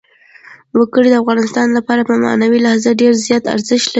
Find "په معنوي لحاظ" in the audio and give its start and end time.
2.09-2.83